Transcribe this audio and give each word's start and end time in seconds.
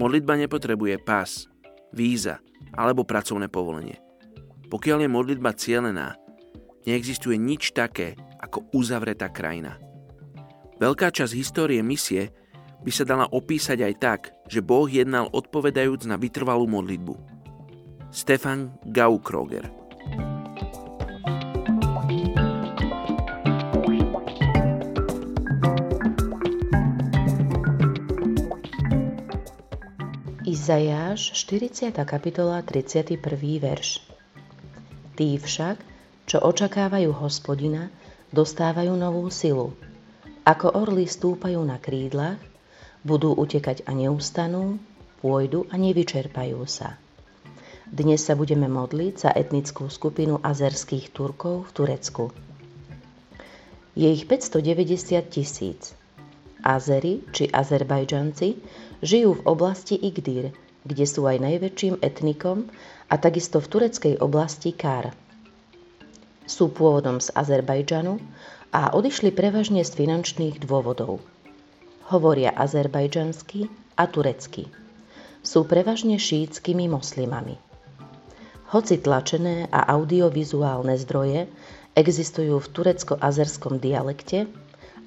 Modlitba 0.00 0.40
nepotrebuje 0.40 0.96
pás, 1.04 1.44
víza 1.92 2.40
alebo 2.72 3.04
pracovné 3.04 3.52
povolenie. 3.52 4.00
Pokiaľ 4.72 5.04
je 5.04 5.10
modlitba 5.12 5.52
cielená, 5.52 6.16
neexistuje 6.88 7.36
nič 7.36 7.76
také 7.76 8.16
ako 8.40 8.72
uzavretá 8.72 9.28
krajina. 9.28 9.76
Veľká 10.80 11.12
časť 11.12 11.36
histórie 11.36 11.84
misie 11.84 12.32
by 12.80 12.88
sa 12.88 13.04
dala 13.04 13.28
opísať 13.28 13.84
aj 13.84 13.94
tak, 14.00 14.20
že 14.48 14.64
Boh 14.64 14.88
jednal 14.88 15.28
odpovedajúc 15.28 16.08
na 16.08 16.16
vytrvalú 16.16 16.64
modlitbu. 16.64 17.14
Stefan 18.08 18.72
Gaukroger 18.88 19.79
Izajáš, 30.50 31.30
40. 31.46 31.94
kapitola, 32.02 32.58
31. 32.66 33.22
verš. 33.62 34.02
Tí 35.14 35.38
však, 35.38 35.78
čo 36.26 36.42
očakávajú 36.42 37.14
hospodina, 37.14 37.86
dostávajú 38.34 38.98
novú 38.98 39.30
silu. 39.30 39.78
Ako 40.42 40.74
orly 40.74 41.06
stúpajú 41.06 41.62
na 41.62 41.78
krídlach, 41.78 42.42
budú 43.06 43.30
utekať 43.30 43.86
a 43.86 43.94
neustanú, 43.94 44.82
pôjdu 45.22 45.70
a 45.70 45.78
nevyčerpajú 45.78 46.66
sa. 46.66 46.98
Dnes 47.86 48.18
sa 48.18 48.34
budeme 48.34 48.66
modliť 48.66 49.14
za 49.22 49.30
etnickú 49.30 49.86
skupinu 49.86 50.42
azerských 50.42 51.14
Turkov 51.14 51.70
v 51.70 51.74
Turecku. 51.78 52.24
Je 53.94 54.10
ich 54.10 54.26
590 54.26 55.14
tisíc. 55.30 55.94
Azery 56.60 57.22
či 57.30 57.46
Azerbajdžanci 57.46 58.48
žijú 59.00 59.40
v 59.40 59.44
oblasti 59.48 59.96
Igdir, 59.96 60.52
kde 60.84 61.04
sú 61.04 61.28
aj 61.28 61.40
najväčším 61.40 62.00
etnikom 62.00 62.68
a 63.08 63.14
takisto 63.20 63.60
v 63.60 63.68
tureckej 63.68 64.14
oblasti 64.20 64.72
Kar. 64.72 65.12
Sú 66.48 66.72
pôvodom 66.72 67.20
z 67.20 67.32
Azerbajdžanu 67.36 68.16
a 68.72 68.94
odišli 68.94 69.34
prevažne 69.34 69.84
z 69.84 69.92
finančných 69.96 70.62
dôvodov– 70.62 71.20
hovoria 72.10 72.50
azerbajdžansky 72.50 73.70
a 73.94 74.10
turecky. 74.10 74.66
Sú 75.46 75.62
prevažne 75.64 76.18
šítskymi 76.18 76.90
moslimami. 76.90 77.54
Hoci 78.74 78.98
tlačené 78.98 79.70
a 79.70 79.86
audiovizuálne 79.94 80.98
zdroje 80.98 81.46
existujú 81.94 82.58
v 82.58 82.70
turecko-azerskom 82.70 83.78
dialekte, 83.78 84.50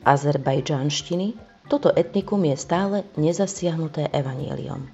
azerbajdžanštiny, 0.03 1.35
toto 1.73 1.89
etnikum 1.89 2.45
je 2.45 2.53
stále 2.53 3.01
nezasiahnuté 3.17 4.05
evaníliom. 4.13 4.85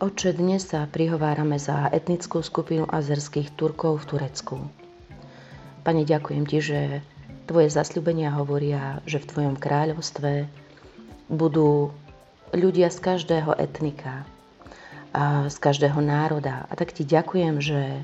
Oče, 0.00 0.32
dnes 0.32 0.64
sa 0.64 0.88
prihovárame 0.88 1.60
za 1.60 1.92
etnickú 1.92 2.40
skupinu 2.40 2.88
azerských 2.88 3.52
Turkov 3.52 4.00
v 4.00 4.16
Turecku. 4.16 4.56
Pane, 5.84 6.08
ďakujem 6.08 6.44
Ti, 6.48 6.58
že 6.64 6.80
Tvoje 7.44 7.68
zasľubenia 7.68 8.32
hovoria, 8.32 9.04
že 9.04 9.20
v 9.20 9.28
Tvojom 9.28 9.60
kráľovstve 9.60 10.48
budú 11.28 11.92
ľudia 12.56 12.88
z 12.88 12.96
každého 13.04 13.60
etnika, 13.60 14.24
a 15.12 15.52
z 15.52 15.56
každého 15.60 16.00
národa. 16.00 16.64
A 16.64 16.80
tak 16.80 16.96
Ti 16.96 17.04
ďakujem, 17.04 17.60
že 17.60 18.00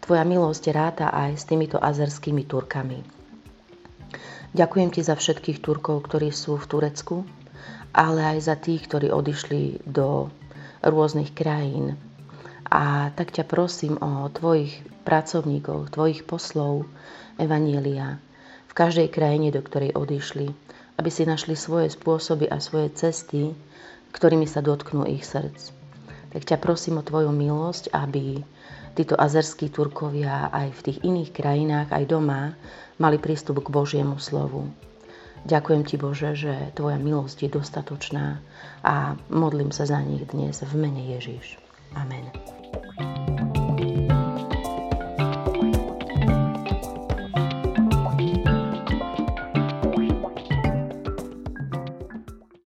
Tvoja 0.00 0.24
milosť 0.24 0.72
ráta 0.72 1.12
aj 1.12 1.36
s 1.36 1.44
týmito 1.44 1.76
azerskými 1.76 2.48
Turkami. 2.48 3.19
Ďakujem 4.50 4.88
Ti 4.90 5.00
za 5.06 5.14
všetkých 5.14 5.62
Turkov, 5.62 6.10
ktorí 6.10 6.34
sú 6.34 6.58
v 6.58 6.66
Turecku, 6.66 7.16
ale 7.94 8.36
aj 8.36 8.38
za 8.50 8.56
tých, 8.58 8.86
ktorí 8.90 9.10
odišli 9.10 9.86
do 9.86 10.30
rôznych 10.82 11.34
krajín. 11.34 11.98
A 12.70 13.10
tak 13.14 13.34
ťa 13.34 13.46
prosím 13.46 13.98
o 13.98 14.30
Tvojich 14.30 14.82
pracovníkov, 15.02 15.94
Tvojich 15.94 16.22
poslov 16.22 16.86
Evanielia, 17.38 18.22
v 18.70 18.72
každej 18.72 19.10
krajine, 19.10 19.50
do 19.50 19.58
ktorej 19.62 19.96
odišli, 19.98 20.54
aby 20.98 21.10
si 21.10 21.26
našli 21.26 21.58
svoje 21.58 21.90
spôsoby 21.90 22.46
a 22.46 22.62
svoje 22.62 22.94
cesty, 22.94 23.50
ktorými 24.14 24.46
sa 24.46 24.62
dotknú 24.62 25.06
ich 25.10 25.26
srdc. 25.26 25.79
Tak 26.30 26.42
ťa 26.46 26.56
prosím 26.62 27.02
o 27.02 27.06
Tvoju 27.06 27.34
milosť, 27.34 27.90
aby 27.90 28.38
títo 28.94 29.18
azerskí 29.18 29.70
Turkovia 29.70 30.50
aj 30.50 30.68
v 30.78 30.80
tých 30.86 30.98
iných 31.02 31.30
krajinách, 31.34 31.88
aj 31.90 32.04
doma, 32.06 32.54
mali 33.02 33.18
prístup 33.18 33.62
k 33.64 33.72
Božiemu 33.72 34.18
slovu. 34.22 34.70
Ďakujem 35.48 35.82
Ti, 35.88 35.96
Bože, 35.96 36.30
že 36.36 36.52
Tvoja 36.76 37.00
milosť 37.00 37.48
je 37.48 37.50
dostatočná 37.50 38.44
a 38.84 39.16
modlím 39.32 39.72
sa 39.72 39.88
za 39.88 39.98
nich 40.04 40.22
dnes 40.28 40.60
v 40.60 40.74
mene 40.76 41.16
Ježiš. 41.16 41.56
Amen. 41.96 42.59